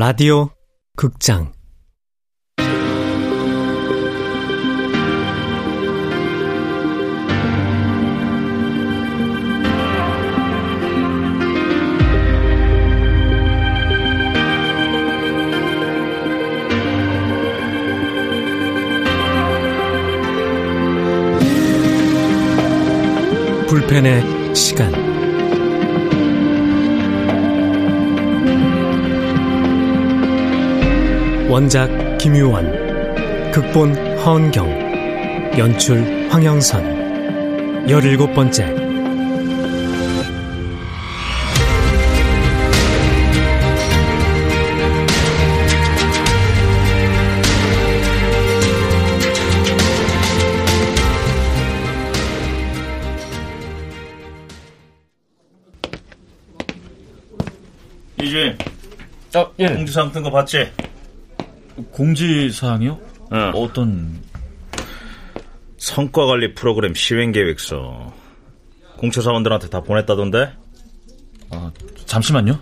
[0.00, 0.50] 라디오
[0.94, 1.52] 극장.
[23.66, 25.07] 불펜의 시간
[31.48, 31.88] 원작
[32.18, 38.66] 김유원 극본 허은경 연출 황영선 열일곱 번째
[58.20, 58.58] 이주인,
[59.34, 59.68] 아, 예.
[59.68, 60.70] 공지사항 뜬거 봤지?
[61.98, 63.00] 공지사항이요?
[63.32, 63.52] 응.
[63.56, 64.22] 어떤,
[65.78, 68.14] 성과관리 프로그램 시행계획서.
[68.96, 70.52] 공채 사원들한테 다 보냈다던데?
[71.50, 71.72] 아,
[72.06, 72.60] 잠시만요.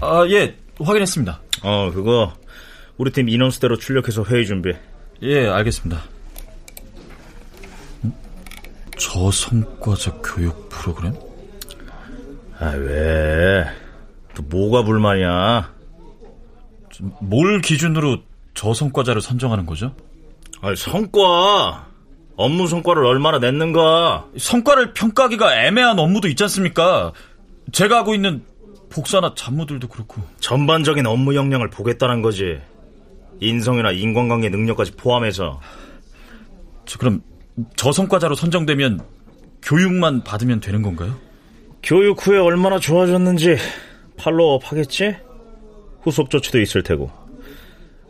[0.00, 1.40] 아, 예, 확인했습니다.
[1.62, 2.32] 어, 그거
[2.96, 4.72] 우리 팀 인원수대로 출력해서 회의 준비.
[5.22, 6.02] 예, 알겠습니다.
[8.04, 8.12] 음?
[8.98, 11.12] 저성과자 교육 프로그램?
[12.58, 13.66] 아, 왜?
[14.34, 15.73] 또 뭐가 불만이야?
[17.20, 18.18] 뭘 기준으로
[18.54, 19.94] 저 성과자를 선정하는 거죠?
[20.60, 21.86] 아니, 성과.
[22.36, 24.26] 업무 성과를 얼마나 냈는가?
[24.36, 27.12] 성과를 평가하기가 애매한 업무도 있지 않습니까?
[27.72, 28.44] 제가 하고 있는
[28.90, 30.22] 복사나 잡무들도 그렇고.
[30.40, 32.58] 전반적인 업무 역량을 보겠다는 거지.
[33.40, 35.60] 인성이나 인간관계 능력까지 포함해서.
[36.86, 37.22] 저 그럼
[37.76, 39.00] 저성과자로 선정되면
[39.62, 41.16] 교육만 받으면 되는 건가요?
[41.82, 43.56] 교육 후에 얼마나 좋아졌는지
[44.16, 45.16] 팔로우업 하겠지?
[46.04, 47.10] 후속 조치도 있을 테고.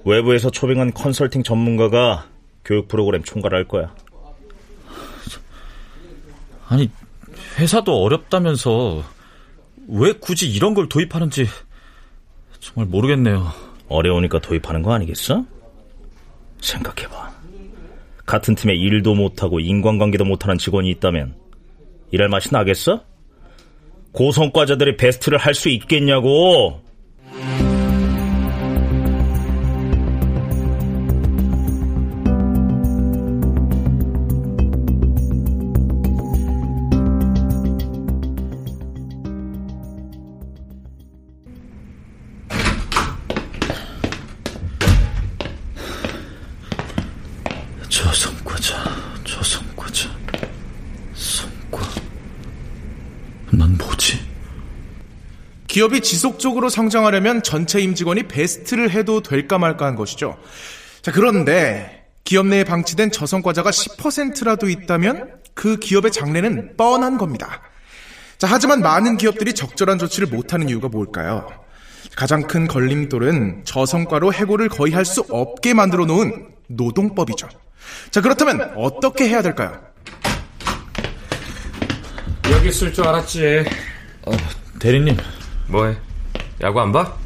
[0.05, 2.27] 외부에서 초빙한 컨설팅 전문가가
[2.65, 3.95] 교육 프로그램 총괄할 거야.
[6.69, 6.91] 아니,
[7.59, 9.03] 회사도 어렵다면서
[9.89, 11.47] 왜 굳이 이런 걸 도입하는지
[12.61, 13.47] 정말 모르겠네요.
[13.89, 15.45] 어려우니까 도입하는 거 아니겠어?
[16.61, 17.33] 생각해봐.
[18.27, 21.35] 같은 팀에 일도 못하고 인간관계도 못하는 직원이 있다면
[22.11, 23.05] 일할 맛이 나겠어?
[24.13, 26.84] 고성과자들이 베스트를 할 수 있겠냐고!
[55.75, 60.39] 기업이 지속적으로 성장하려면 전체 임직원이 베스트를 해도 될까 말까 한 것이죠.
[61.03, 67.61] 자, 그런데 기업 내에 방치된 저성과자가 10%라도 있다면 그 기업의 장래는 뻔한 겁니다.
[68.39, 71.49] 자, 하지만 많은 기업들이 적절한 조치를 못하는 이유가 뭘까요?
[72.15, 77.49] 가장 큰 걸림돌은 저성과로 해고를 거의 할 수 없게 만들어 놓은 노동법이죠.
[78.13, 79.83] 자, 그렇다면 어떻게 해야 될까요?
[82.53, 83.65] 여기 있을 줄 알았지.
[84.27, 84.33] 어,
[84.79, 85.17] 대리님,
[85.69, 85.97] 뭐해?
[86.61, 87.17] 야구 안 봐?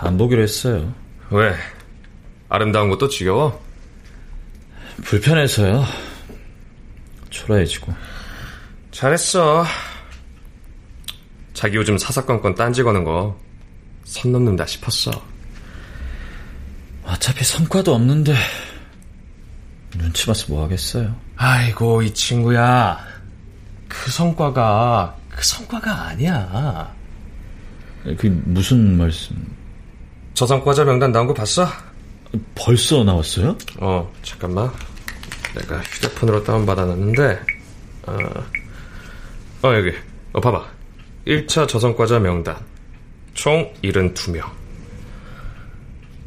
[0.00, 0.92] 안 보기로 했어요.
[1.30, 1.54] 왜?
[2.48, 3.62] 아름다운 것도 지겨워?
[5.04, 5.84] 불편해서요.
[7.30, 7.92] 초라해지고.
[8.90, 9.64] 잘했어.
[11.52, 13.44] 자기 요즘 사사건건 딴지 거는 거
[14.04, 15.10] 선 넘는다 싶었어.
[17.04, 18.34] 어차피 성과도 없는데
[19.96, 21.14] 눈치 봐서 뭐 하겠어요.
[21.36, 22.98] 아이고 이 친구야.
[23.88, 26.94] 그 성과가 그 성과가 아니야.
[28.04, 29.34] 그게 무슨 말씀?
[30.34, 31.66] 저성과자 명단 나온 거 봤어?
[32.54, 33.56] 벌써 나왔어요?
[33.78, 34.70] 어 잠깐만.
[35.54, 37.40] 내가 휴대폰으로 다운받아놨는데
[38.06, 38.18] 어,
[39.62, 39.92] 어 여기
[40.32, 40.68] 어 봐봐
[41.26, 42.56] 1차 저성과자 명단
[43.34, 44.50] 총 72명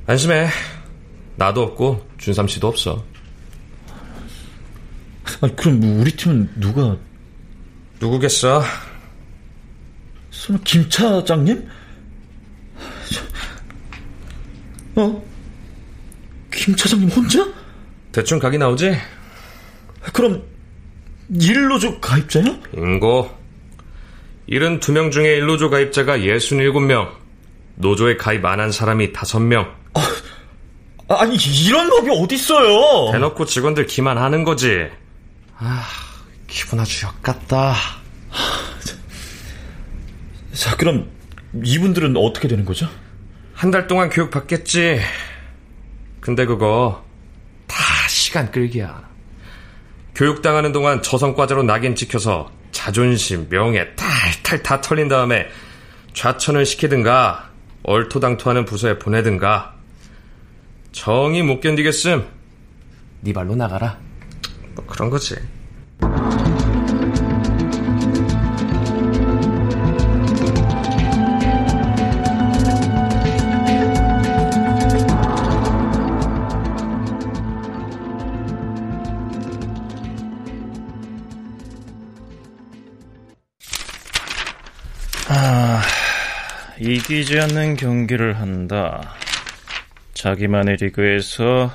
[0.08, 0.48] 안심해
[1.36, 3.04] 나도 없고 준삼 씨도 없어
[5.42, 6.96] 아니, 그럼 뭐 우리 팀은 누가?
[8.00, 8.64] 누구겠어?
[10.48, 11.70] 설마 김 차장님?
[14.96, 15.24] 어?
[16.54, 17.46] 김 차장님 혼자?
[18.12, 18.98] 대충 각이 나오지?
[20.14, 20.42] 그럼
[21.30, 22.46] 일로조 가입자야?
[22.76, 23.30] 인고
[24.50, 27.12] 72명 중에 일노조 가입자가 67명
[27.76, 29.70] 노조에 가입 안 한 사람이 5명
[31.10, 31.36] 아니
[31.66, 33.12] 이런 법이 어딨어요?
[33.12, 34.88] 대놓고 직원들 기만하는 거지
[35.58, 35.84] 아
[36.48, 37.76] 기분 아주 역같다
[40.58, 41.10] 자 그럼
[41.64, 42.88] 이분들은 어떻게 되는 거죠?
[43.54, 45.00] 한 달 동안 교육 받겠지.
[46.20, 47.06] 근데 그거
[47.68, 47.78] 다
[48.10, 49.08] 시간 끌기야.
[50.16, 55.48] 교육당하는 동안 저성과자로 낙인 찍혀서 자존심, 명예 탈탈 다 털린 다음에
[56.14, 57.52] 좌천을 시키든가
[57.84, 59.76] 얼토당토하는 부서에 보내든가
[60.92, 62.26] 정이 못 견디겠음
[63.22, 64.00] 네 발로 나가라
[64.76, 65.36] 뭐 그런 거지
[87.10, 89.16] 이기지 않는 경기를 한다.
[90.14, 91.72] 자기만의 리그에서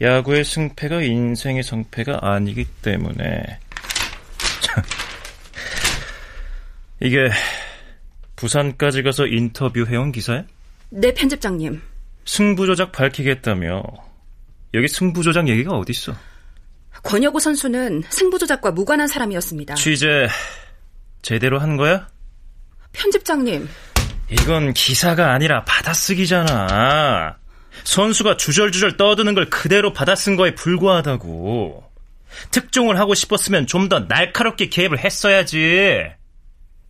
[0.00, 3.58] 야구의 승패가 인생의 성패가 아니기 때문에.
[7.00, 7.28] 이게
[8.36, 10.44] 부산까지 가서 인터뷰해온 기사야?
[10.90, 11.82] 네, 편집장님.
[12.24, 13.82] 승부조작 밝히겠다며.
[14.74, 16.14] 여기 승부조작 얘기가 어딨어?
[17.02, 19.74] 권혁우 선수는 승부조작과 무관한 사람이었습니다.
[19.74, 20.28] 취재
[21.22, 22.06] 제대로 한 거야?
[22.92, 23.68] 편집장님.
[24.30, 27.36] 이건 기사가 아니라 받아쓰기잖아.
[27.84, 31.84] 선수가 주절주절 떠드는 걸 그대로 받아쓴 거에 불과하다고.
[32.50, 36.02] 특종을 하고 싶었으면 좀 더 날카롭게 개입을 했어야지.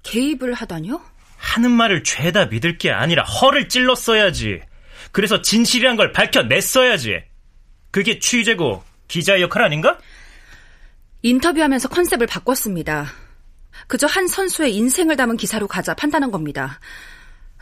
[0.03, 1.01] 개입을 하다뇨?
[1.37, 4.61] 하는 말을 죄다 믿을 게 아니라 허를 찔렀어야지.
[5.13, 7.23] 그래서 진실이란 걸 밝혀냈어야지.
[7.93, 9.99] 그게 취재고 기자의 역할 아닌가?
[11.23, 13.13] 인터뷰하면서 컨셉을 바꿨습니다.
[13.87, 16.81] 그저 한 선수의 인생을 담은 기사로 가자 판단한 겁니다.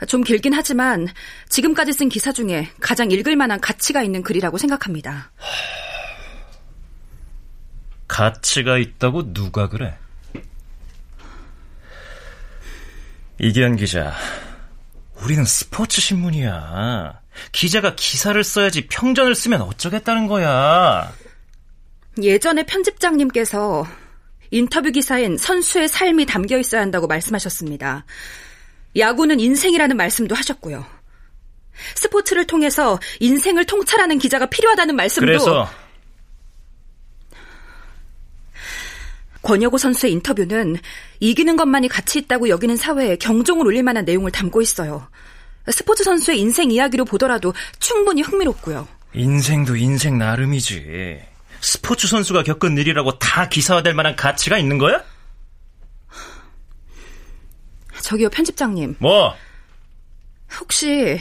[0.06, 1.08] 좀 길긴 하지만
[1.48, 5.30] 지금까지 쓴 기사 중에 가장 읽을 만한 가치가 있는 글이라고 생각합니다.
[8.06, 9.96] 가치가 있다고 누가 그래?
[13.38, 14.14] 이기현 기자,
[15.22, 17.20] 우리는 스포츠 신문이야.
[17.52, 21.12] 기자가 기사를 써야지 평전을 쓰면 어쩌겠다는 거야.
[22.22, 23.86] 예전에 편집장님께서
[24.50, 28.06] 인터뷰 기사엔 선수의 삶이 담겨 있어야 한다고 말씀하셨습니다.
[28.96, 30.84] 야구는 인생이라는 말씀도 하셨고요.
[31.94, 35.68] 스포츠를 통해서 인생을 통찰하는 기자가 필요하다는 말씀도 그래서
[39.42, 40.76] 권혁우 선수의 인터뷰는
[41.20, 45.08] 이기는 것만이 가치 있다고 여기는 사회에 경종을 울릴 만한 내용을 담고 있어요.
[45.70, 48.88] 스포츠 선수의 인생 이야기로 보더라도 충분히 흥미롭고요.
[49.14, 51.20] 인생도 인생 나름이지.
[51.60, 55.02] 스포츠 선수가 겪은 일이라고 다 기사화될 만한 가치가 있는 거야?
[58.06, 58.96] 저기요, 편집장님.
[59.00, 59.34] 뭐?
[60.60, 61.20] 혹시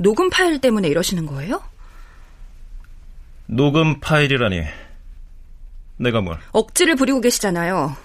[0.00, 1.62] 녹음 파일 때문에 이러시는 거예요?
[3.46, 4.64] 녹음 파일이라니.
[5.98, 6.40] 내가 뭘?
[6.50, 7.96] 억지를 부리고 계시잖아요.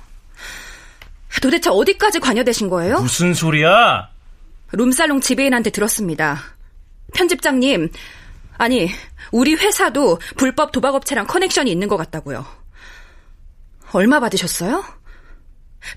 [1.42, 3.00] 도대체 어디까지 관여되신 거예요?
[3.00, 4.12] 무슨 소리야?
[4.74, 6.40] 룸살롱 지배인한테 들었습니다.
[7.16, 7.92] 편집장님,
[8.60, 8.92] 아니,
[9.32, 12.46] 우리 회사도 불법 도박업체랑 커넥션이 있는 것 같다고요.
[13.92, 15.01] 얼마 받으셨어요?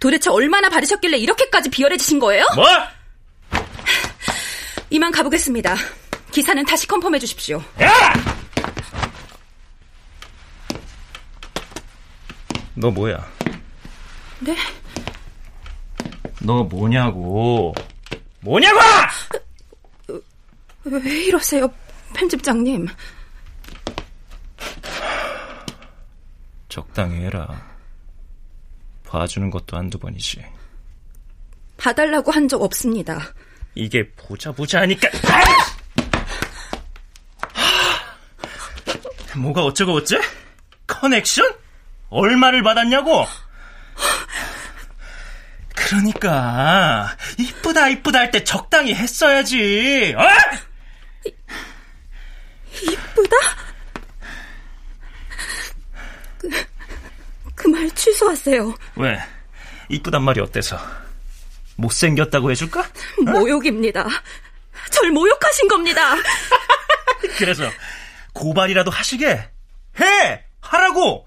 [0.01, 2.45] 도대체 얼마나 받으셨길래 이렇게까지 비열해지신 거예요?
[2.55, 2.67] 뭐?
[4.91, 5.77] 이만 가보겠습니다.
[6.31, 7.63] 기사는 다시 컨펌해 주십시오.
[7.81, 8.13] 야!
[12.75, 13.25] 너 뭐야?
[14.41, 14.57] 네?
[16.41, 17.75] 너 뭐냐고?
[18.41, 18.79] 뭐냐고!
[20.85, 21.73] 왜 이러세요,
[22.15, 22.87] 편집장님?
[26.69, 27.74] 적당히 해라.
[29.15, 30.45] 봐주는 것도 한두 번이지.
[31.77, 33.21] 봐달라고 한 적 없습니다.
[33.75, 35.09] 이게 보자 보자 하니까
[39.37, 40.21] 뭐가 어쩌고 어째?
[40.87, 41.53] 커넥션?
[42.11, 43.25] 얼마를 받았냐고?
[45.75, 50.15] 그러니까 이쁘다 이쁘다 할 때 적당히 했어야지.
[50.17, 50.23] 어?
[52.83, 53.37] 이쁘다?
[56.39, 56.49] 그,
[57.55, 58.75] 그 말 취소하세요.
[58.97, 59.19] 왜?
[59.89, 60.79] 이쁘단 말이 어때서?
[61.77, 62.85] 못생겼다고 해줄까?
[63.25, 64.07] 모욕입니다.
[64.91, 66.15] 절 모욕하신 겁니다.
[67.39, 67.65] 그래서
[68.33, 69.51] 고발이라도 하시게
[70.01, 71.27] 해 하라고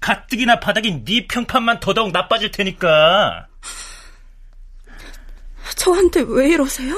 [0.00, 3.46] 가뜩이나 바닥인 네 평판만 더더욱 나빠질 테니까
[5.76, 6.94] 저한테 왜 이러세요?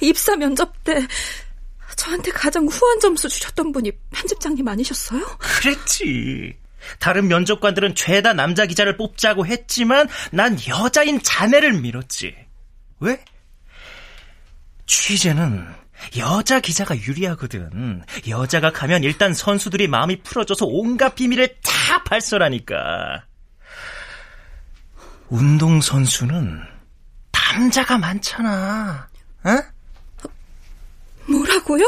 [0.00, 1.06] 입사 면접 때
[1.96, 5.24] 저한테 가장 후한 점수 주셨던 분이 편집장님 아니셨어요?
[5.38, 6.56] 그랬지
[6.98, 12.34] 다른 면접관들은 죄다 남자 기자를 뽑자고 했지만 난 여자인 자네를 밀었지
[13.00, 13.24] 왜?
[14.86, 15.66] 취재는
[16.18, 18.02] 여자 기자가 유리하거든.
[18.28, 23.24] 여자가 가면 일단 선수들이 마음이 풀어져서 온갖 비밀을 다 발설하니까.
[25.28, 26.62] 운동선수는
[27.30, 29.08] 다 남자가 많잖아.
[29.44, 29.50] 어?
[31.26, 31.86] 뭐라고요?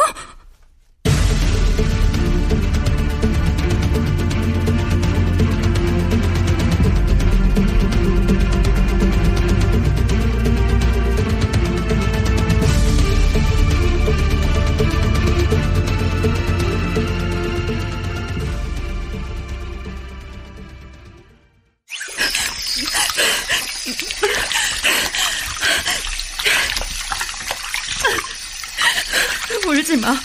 [29.76, 30.18] 울지 마.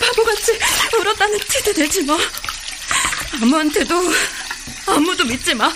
[0.00, 0.56] 바보같이
[0.96, 2.16] 울었다는 티도 내지 마.
[3.42, 3.94] 아무한테도
[4.86, 5.74] 아무도 믿지 마.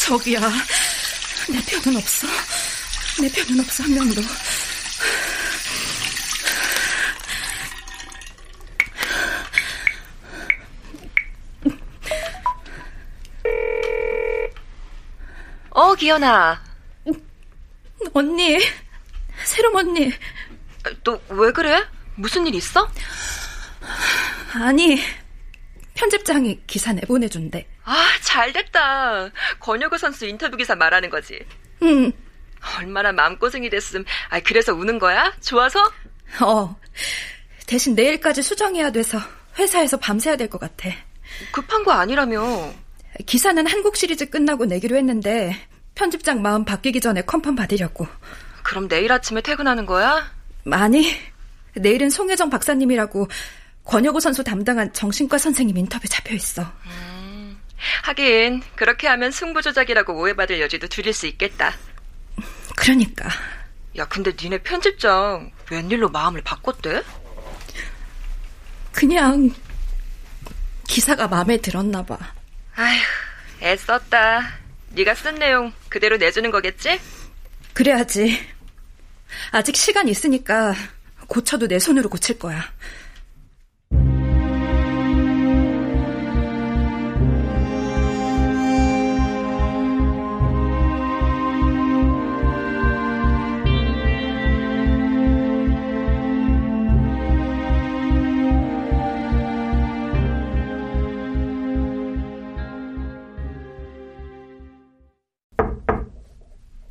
[0.00, 0.40] 저기야.
[1.48, 2.26] 내 편은 없어.
[3.20, 4.20] 내 편은 없어, 한 명도.
[15.70, 16.67] 어, 기현아.
[18.14, 18.58] 언니,
[19.44, 20.12] 새롬 언니.
[21.04, 21.84] 너 왜 그래?
[22.16, 22.88] 무슨 일 있어?
[24.54, 24.98] 아니,
[25.94, 27.66] 편집장이 기사 내보내준대.
[27.84, 29.30] 아, 잘 됐다.
[29.60, 31.38] 권혁우 선수 인터뷰 기사 말하는 거지.
[31.82, 32.12] 응,
[32.78, 34.04] 얼마나 마음고생이 됐음.
[34.30, 35.32] 아, 그래서 우는 거야?
[35.40, 35.80] 좋아서?
[36.40, 36.78] 어.
[37.66, 39.18] 대신 내일까지 수정해야 돼서
[39.58, 40.88] 회사에서 밤새야 될 것 같아.
[41.52, 42.72] 급한 거 아니라며.
[43.26, 45.54] 기사는 한국 시리즈 끝나고 내기로 했는데
[45.98, 48.06] 편집장 마음 바뀌기 전에 컨펌 받으려고.
[48.62, 50.30] 그럼 내일 아침에 퇴근하는 거야?
[50.70, 51.12] 아니,
[51.74, 53.26] 내일은 송혜정 박사님이라고
[53.84, 56.70] 권혁우 선수 담당한 정신과 선생님 인터뷰 잡혀 있어.
[58.04, 61.74] 하긴 그렇게 하면 승부 조작이라고 오해받을 여지도 줄일 수 있겠다.
[62.76, 63.28] 그러니까
[63.96, 67.02] 야, 근데 니네 편집장 웬일로 마음을 바꿨대?
[68.92, 69.50] 그냥
[70.86, 72.16] 기사가 마음에 들었나 봐.
[72.76, 73.00] 아휴,
[73.62, 74.67] 애썼다.
[74.90, 77.00] 네가 쓴 내용 그대로 내주는 거겠지?
[77.72, 78.38] 그래야지.
[79.52, 80.74] 아직 시간 있으니까
[81.26, 82.62] 고쳐도 내 손으로 고칠 거야.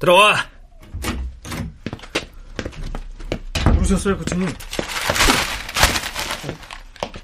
[0.07, 0.37] 들어와.
[3.75, 4.47] 부르셨어요, 부처님?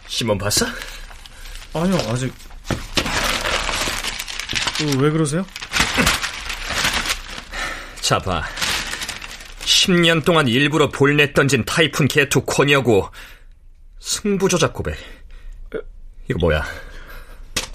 [0.07, 0.65] 신문 봤어?
[1.73, 2.33] 아니요, 아직.
[4.81, 5.45] 어, 왜 그러세요?
[8.01, 8.43] 자, 봐.
[9.61, 13.09] 10년 동안 일부러 볼넷 던진 타이푼 개투 권이하고
[14.01, 14.97] 승부조작 고백.
[16.29, 16.65] 이거 뭐야?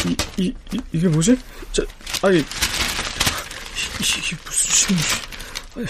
[0.04, 1.38] 이, 이, 이 이게 뭐지?
[1.72, 1.82] 저,
[2.20, 2.44] 아니.
[4.00, 4.96] 이, 이게 무슨.
[5.76, 5.86] 아니,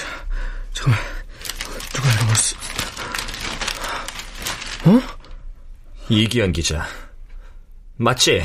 [0.73, 1.01] 잠깐만.
[1.93, 2.55] 누가 걸 쓰...
[6.09, 6.87] 이기현 기자.
[7.97, 8.45] 맞지?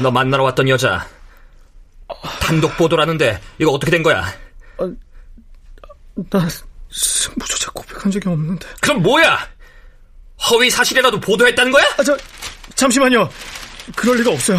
[0.00, 1.08] 너 만나러 왔던 여자.
[2.40, 4.32] 단독 보도라는데 이거 어떻게 된 거야?
[6.30, 6.48] 나
[6.90, 8.66] 승부조작 고백한 적이 없는데.
[8.80, 9.48] 그럼 뭐야?
[10.50, 11.84] 허위 사실이라도 보도했다는 거야?
[11.98, 12.16] 아, 저,
[12.74, 13.28] 잠시만요.
[13.94, 14.58] 그럴 리가 없어요.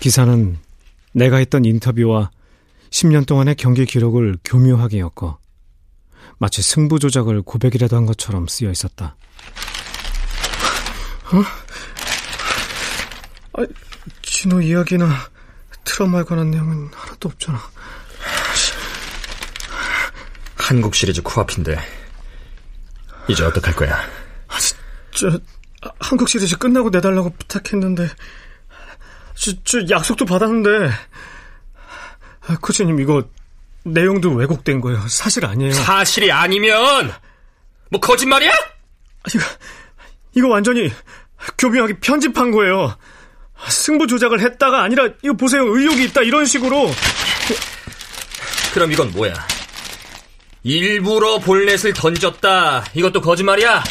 [0.00, 0.58] 기사는
[1.12, 2.30] 내가 했던 인터뷰와
[2.90, 5.38] 10년 동안의 경기 기록을 교묘하게 엮어
[6.38, 9.16] 마치 승부 조작을 고백이라도 한 것처럼 쓰여 있었다.
[11.32, 11.42] 어?
[13.60, 13.66] 아,
[14.22, 15.08] 진호 이야기나
[15.84, 17.60] 트라우마에 관한 내용은 하나도 없잖아.
[20.56, 21.78] 한국 시리즈 코앞인데
[23.28, 23.96] 이제 어떡할 거야?
[24.48, 24.58] 아,
[25.12, 25.28] 저,
[25.82, 28.08] 아, 한국 시리즈 끝나고 내달라고 부탁했는데,
[29.40, 30.90] 저, 저 약속도 받았는데,
[32.46, 33.24] 아, 코치님 이거
[33.84, 35.08] 내용도 왜곡된 거예요.
[35.08, 35.72] 사실 아니에요.
[35.72, 37.10] 사실이 아니면
[37.90, 38.52] 뭐 거짓말이야?
[39.34, 39.44] 이거,
[40.34, 40.92] 이거 완전히
[41.56, 42.96] 교묘하게 편집한 거예요.
[43.68, 46.90] 승부 조작을 했다가 아니라 이거 보세요 의혹이 있다 이런 식으로
[48.72, 49.34] 그럼 이건 뭐야?
[50.62, 52.84] 일부러 볼넷을 던졌다.
[52.94, 53.82] 이것도 거짓말이야?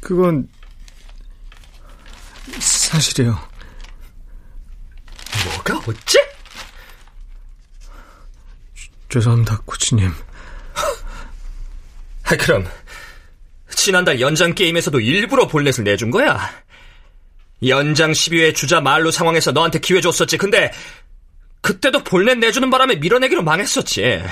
[0.00, 0.48] 그건
[2.92, 3.38] 사실이에요.
[5.46, 6.18] 뭐가 어째?
[9.08, 10.10] 죄송합니다 코치님.
[12.24, 12.68] 아, 그럼
[13.70, 16.50] 지난달 연장 게임에서도 일부러 볼넷을 내준 거야?
[17.66, 20.36] 연장 12회 주자 말로 상황에서 너한테 기회 줬었지.
[20.36, 20.70] 근데
[21.62, 24.22] 그때도 볼넷 내주는 바람에 밀어내기로 망했었지.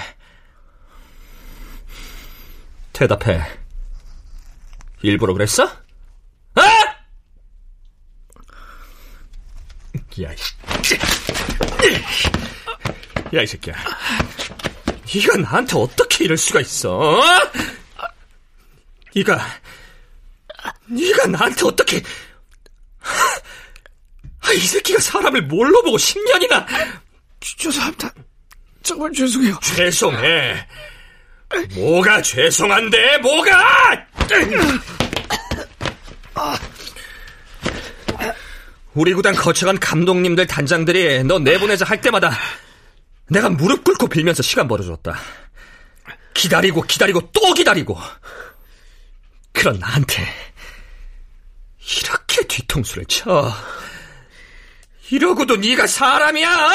[2.93, 3.41] 대답해.
[5.01, 5.65] 일부러 그랬어?
[6.57, 6.90] 아!
[10.23, 10.31] 야,
[13.35, 13.75] 야, 이 새끼야.
[15.15, 16.99] 네가 나한테 어떻게 이럴 수가 있어?
[16.99, 17.23] 어?
[19.15, 19.41] 네가
[20.87, 22.03] 네가 나한테 어떻게
[23.03, 26.67] 아, 이 새끼가 사람을 뭘로 보고 10년이나
[27.41, 28.13] 죄송합니다.
[28.83, 29.59] 정말 죄송해요.
[29.63, 30.67] 죄송해.
[31.75, 33.19] 뭐가 죄송한데?
[33.19, 34.07] 뭐가?
[39.01, 42.37] 우리 구단 거쳐간 감독님들 단장들이 너 내보내자 할 때마다
[43.31, 45.19] 내가 무릎 꿇고 빌면서 시간 벌어줬다.
[46.35, 47.99] 기다리고 기다리고 또 기다리고.
[49.55, 50.23] 그런 나한테
[51.79, 53.51] 이렇게 뒤통수를 쳐.
[55.11, 56.69] 이러고도 네가 사람이야?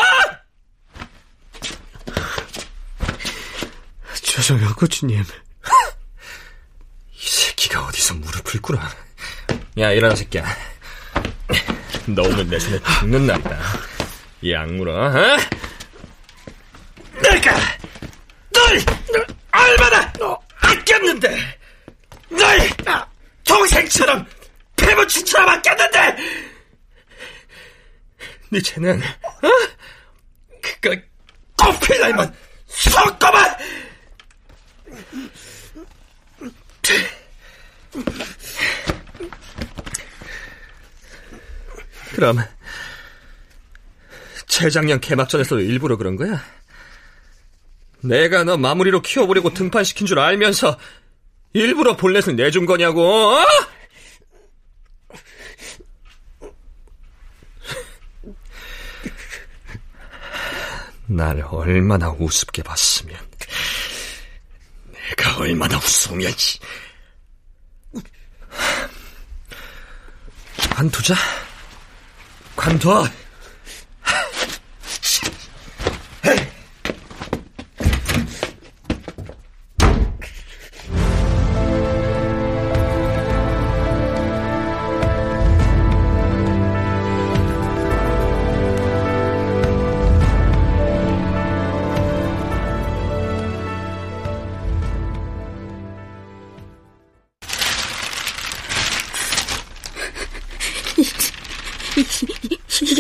[4.23, 5.21] 죄송해요, 코치님.
[7.13, 8.79] 이 새끼가 어디서 무릎을 꿇어.
[9.77, 10.74] 야, 일어나, 새끼야.
[12.07, 13.57] 너 오늘 내 손에 죽는 날이다.
[14.41, 15.37] 이 악물어, 어?
[17.21, 17.55] 내가
[18.53, 20.13] 널, 널 얼마나
[20.59, 21.59] 아꼈는데
[22.29, 22.69] 널
[23.43, 24.25] 동생처럼
[24.75, 26.15] 패묻힌처럼 아꼈는데
[28.53, 29.49] 이제는 어?
[30.61, 31.01] 그까
[31.57, 32.34] 꽃필 날만
[42.25, 42.43] 그럼
[44.47, 46.43] 재작년 개막전에서 일부러 그런 거야?
[48.01, 50.79] 내가 너 마무리로 키워보려고 등판시킨 줄 알면서
[51.53, 53.45] 일부러 볼넷을 내준 거냐고, 어?
[61.07, 63.19] 날 얼마나 우습게 봤으면
[64.91, 66.33] 내가 얼마나 웃으면
[70.71, 71.13] 관두자
[72.57, 73.07] 관둬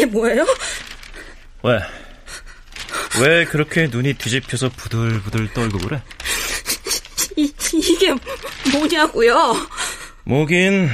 [0.05, 0.45] 이게 뭐예요?
[1.63, 1.79] 왜?
[3.21, 6.01] 왜 그렇게 눈이 뒤집혀서 부들부들 떨고 그래?
[7.37, 8.13] 이, 이게
[8.71, 9.55] 뭐냐고요?
[10.25, 10.89] 뭐긴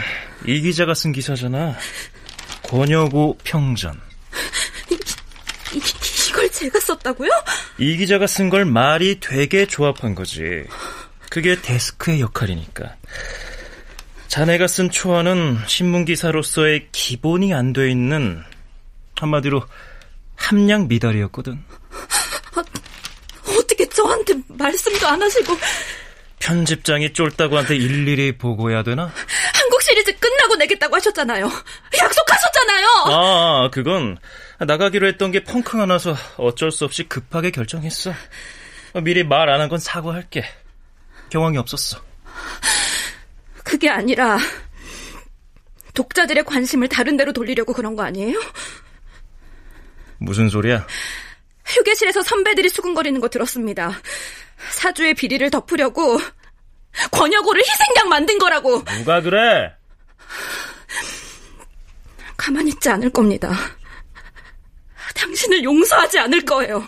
[0.47, 1.75] 이 기자가 쓴 기사잖아.
[2.63, 3.99] 권여고 평전.
[4.89, 4.97] 이,
[6.29, 7.29] 이걸 제가 썼다고요?
[7.79, 10.63] 이 기자가 쓴 걸 말이 되게 조합한 거지.
[11.29, 12.95] 그게 데스크의 역할이니까.
[14.29, 18.41] 자네가 쓴 초안은 신문 기사로서의 기본이 안 돼 있는
[19.21, 19.63] 한마디로
[20.35, 21.63] 함량 미달이었거든.
[22.55, 22.63] 아,
[23.57, 25.55] 어떻게 저한테 말씀도 안 하시고
[26.39, 29.11] 편집장이 쫄다고한테 일일이 보고해야 되나?
[29.53, 31.45] 한국 시리즈 끝나고 내겠다고 하셨잖아요.
[31.97, 32.87] 약속하셨잖아요.
[33.05, 34.17] 아, 그건
[34.59, 38.11] 나가기로 했던 게 펑크가 나서 어쩔 수 없이 급하게 결정했어.
[39.03, 40.43] 미리 말 안 한 건 사과할게.
[41.29, 42.01] 경황이 없었어.
[43.63, 44.37] 그게 아니라
[45.93, 48.39] 독자들의 관심을 다른 데로 돌리려고 그런 거 아니에요?
[50.21, 50.85] 무슨 소리야?
[51.65, 53.99] 휴게실에서 선배들이 수근거리는 거 들었습니다.
[54.69, 56.19] 사주의 비리를 덮으려고
[57.11, 58.83] 권여고를 희생양 만든 거라고.
[58.85, 59.73] 누가 그래?
[62.37, 63.51] 가만히 있지 않을 겁니다.
[65.15, 66.87] 당신을 용서하지 않을 거예요.